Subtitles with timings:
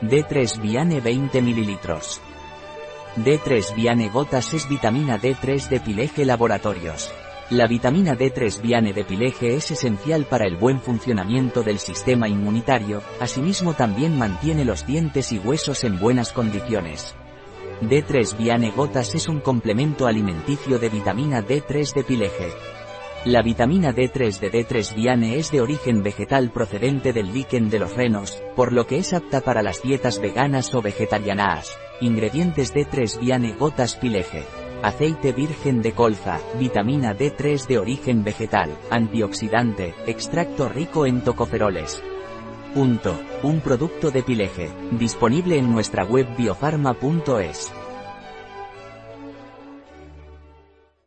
[0.00, 1.78] D3 Viane 20 ml.
[3.16, 7.10] D3 Viane Gotas es vitamina D3 de Pileje Laboratorios.
[7.50, 13.02] La vitamina D3 Viane de Pileje es esencial para el buen funcionamiento del sistema inmunitario,
[13.18, 17.16] asimismo también mantiene los dientes y huesos en buenas condiciones.
[17.82, 22.77] D3 Viane Gotas es un complemento alimenticio de vitamina D3 de Pileje.
[23.24, 27.94] La vitamina D3 de D3 Viane es de origen vegetal procedente del líquen de los
[27.96, 31.76] renos, por lo que es apta para las dietas veganas o vegetarianas.
[32.00, 34.44] Ingredientes D3 Viane Gotas Pileje.
[34.82, 42.00] Aceite virgen de colza, vitamina D3 de origen vegetal, antioxidante, extracto rico en tocoferoles.
[42.72, 43.18] Punto.
[43.42, 47.72] Un producto de Pileje, disponible en nuestra web biofarma.es.